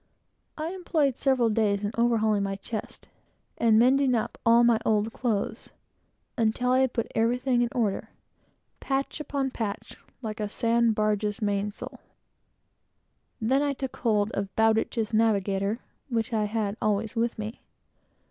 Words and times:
I 0.57 0.69
employed 0.73 1.15
several 1.15 1.51
days 1.51 1.83
in 1.83 1.91
overhauling 1.95 2.41
my 2.41 2.55
chest, 2.55 3.07
and 3.59 3.77
mending 3.77 4.15
up 4.15 4.39
all 4.43 4.63
my 4.63 4.79
old 4.83 5.13
clothes, 5.13 5.69
until 6.35 6.71
I 6.71 6.79
had 6.79 6.93
got 6.93 7.05
everything 7.13 7.61
in 7.61 7.69
order 7.71 8.09
patch 8.79 9.19
upon 9.19 9.51
patch, 9.51 9.95
like 10.23 10.39
a 10.39 10.49
sand 10.49 10.95
barge's 10.95 11.39
mainsail. 11.39 11.99
Then 13.39 13.61
I 13.61 13.73
took 13.73 13.95
hold 13.97 14.31
of 14.31 14.55
Bowditch's 14.55 15.13
Navigator, 15.13 15.77
which 16.09 16.33
I 16.33 16.45
had 16.45 16.77
always 16.81 17.15
with 17.15 17.37
me. 17.37 17.61